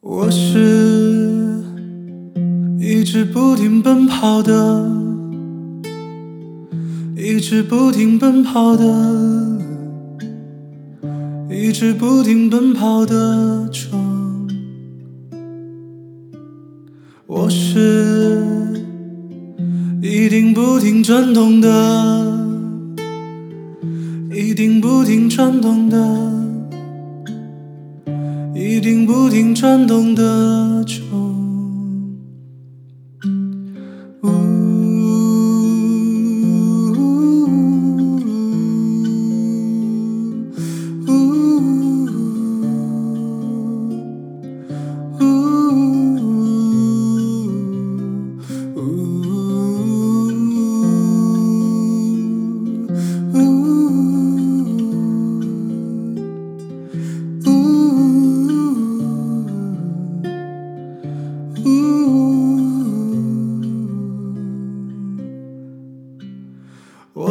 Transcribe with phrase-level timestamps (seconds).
[0.00, 1.60] 我是
[2.78, 4.88] 一直不停奔跑的，
[7.16, 9.58] 一直不停奔跑的，
[11.50, 13.98] 一直不停奔跑的车。
[17.26, 18.80] 我是
[20.00, 21.68] 一定不停转动的，
[24.32, 26.47] 一定不停转动的。
[28.88, 31.07] 听不停转动的钟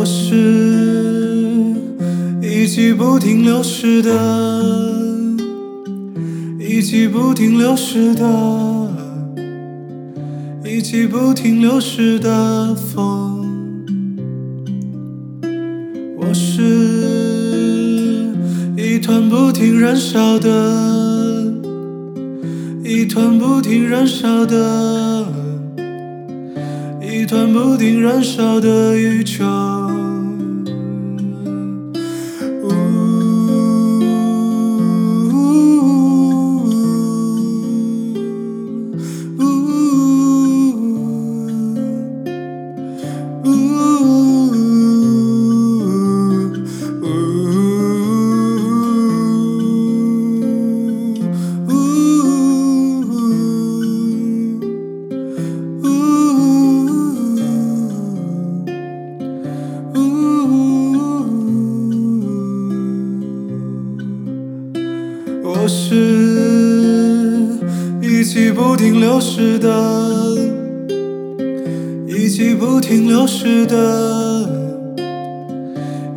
[0.09, 1.75] 是
[2.41, 4.09] 一季不停流逝的，
[6.57, 8.23] 一季不停流逝的，
[10.63, 13.45] 一季不停流逝的风。
[16.17, 16.63] 我是
[18.77, 21.53] 一团不停燃烧的，
[22.81, 25.27] 一团不停燃烧的。
[27.09, 29.43] 一团不停燃烧的宇宙。
[68.27, 70.35] 一季不停流逝的，
[72.05, 74.49] 一起不停流逝的，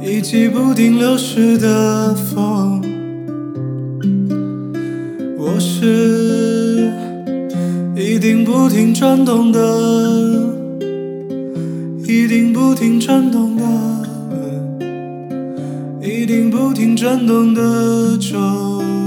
[0.03, 2.83] 一起不停流逝的风。
[5.39, 6.91] 我是
[7.95, 9.61] 一定不停转动的，
[12.09, 13.63] 一定不停转动的，
[16.03, 19.00] 一定不停转动的钟。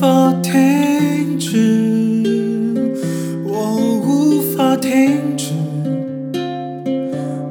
[0.00, 2.24] 法停止，
[3.44, 5.52] 我无法停止，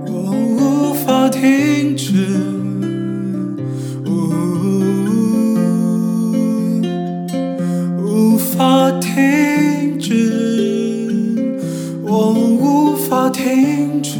[0.07, 2.25] 我无法停止，
[4.03, 4.09] 无
[8.01, 10.09] 无法停止，
[12.01, 14.17] 我无法停止，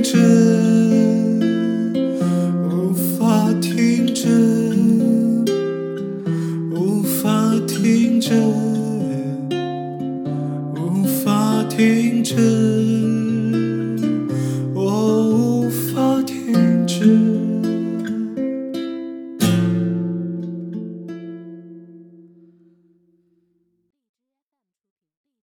[11.79, 13.09] 停止，无法停止。